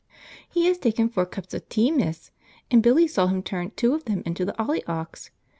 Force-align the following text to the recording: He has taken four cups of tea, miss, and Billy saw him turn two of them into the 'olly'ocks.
He 0.49 0.65
has 0.65 0.79
taken 0.79 1.09
four 1.09 1.27
cups 1.27 1.53
of 1.53 1.69
tea, 1.69 1.91
miss, 1.91 2.31
and 2.71 2.81
Billy 2.81 3.07
saw 3.07 3.27
him 3.27 3.43
turn 3.43 3.69
two 3.75 3.93
of 3.93 4.05
them 4.05 4.23
into 4.25 4.43
the 4.43 4.53
'olly'ocks. 4.59 5.29